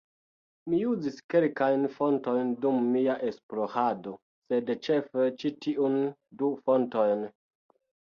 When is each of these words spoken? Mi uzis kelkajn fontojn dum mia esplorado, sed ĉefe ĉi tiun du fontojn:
Mi 0.73 0.77
uzis 0.91 1.17
kelkajn 1.33 1.83
fontojn 1.97 2.49
dum 2.63 2.79
mia 2.95 3.17
esplorado, 3.27 4.13
sed 4.53 4.71
ĉefe 4.87 5.27
ĉi 5.43 5.53
tiun 5.67 5.99
du 6.41 6.51
fontojn: 6.63 7.23